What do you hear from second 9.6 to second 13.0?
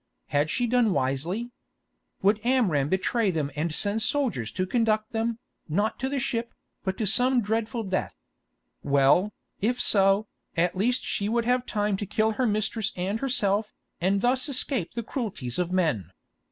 so, at least she would have time to kill her mistress